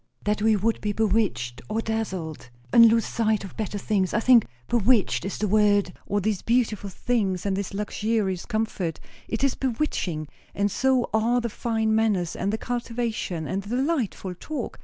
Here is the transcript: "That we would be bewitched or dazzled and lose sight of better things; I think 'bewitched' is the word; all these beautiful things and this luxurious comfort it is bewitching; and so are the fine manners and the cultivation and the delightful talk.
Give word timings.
"That 0.23 0.41
we 0.41 0.55
would 0.55 0.81
be 0.81 0.93
bewitched 0.93 1.61
or 1.69 1.79
dazzled 1.79 2.49
and 2.73 2.87
lose 2.87 3.05
sight 3.05 3.43
of 3.43 3.55
better 3.55 3.77
things; 3.77 4.15
I 4.15 4.19
think 4.19 4.47
'bewitched' 4.67 5.25
is 5.25 5.37
the 5.37 5.47
word; 5.47 5.93
all 6.07 6.19
these 6.19 6.41
beautiful 6.41 6.89
things 6.89 7.45
and 7.45 7.55
this 7.55 7.71
luxurious 7.71 8.47
comfort 8.47 8.99
it 9.27 9.43
is 9.43 9.53
bewitching; 9.53 10.27
and 10.55 10.71
so 10.71 11.07
are 11.13 11.39
the 11.39 11.49
fine 11.49 11.93
manners 11.93 12.35
and 12.35 12.51
the 12.51 12.57
cultivation 12.57 13.47
and 13.47 13.61
the 13.61 13.75
delightful 13.75 14.33
talk. 14.33 14.79